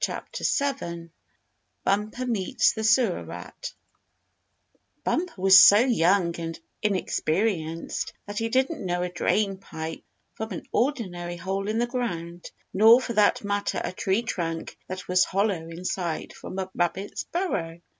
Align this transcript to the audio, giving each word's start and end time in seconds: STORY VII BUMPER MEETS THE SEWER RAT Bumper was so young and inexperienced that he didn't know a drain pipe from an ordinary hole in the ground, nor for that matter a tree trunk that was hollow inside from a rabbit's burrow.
STORY 0.03 0.71
VII 0.79 1.09
BUMPER 1.83 2.25
MEETS 2.25 2.73
THE 2.73 2.83
SEWER 2.83 3.23
RAT 3.23 3.71
Bumper 5.03 5.39
was 5.39 5.59
so 5.59 5.77
young 5.77 6.33
and 6.39 6.59
inexperienced 6.81 8.11
that 8.25 8.39
he 8.39 8.49
didn't 8.49 8.83
know 8.83 9.03
a 9.03 9.09
drain 9.09 9.59
pipe 9.59 10.01
from 10.33 10.53
an 10.53 10.65
ordinary 10.71 11.35
hole 11.35 11.67
in 11.67 11.77
the 11.77 11.85
ground, 11.85 12.49
nor 12.73 12.99
for 12.99 13.13
that 13.13 13.43
matter 13.43 13.79
a 13.83 13.91
tree 13.91 14.23
trunk 14.23 14.75
that 14.87 15.07
was 15.07 15.23
hollow 15.25 15.67
inside 15.69 16.33
from 16.33 16.57
a 16.57 16.71
rabbit's 16.73 17.23
burrow. 17.25 17.79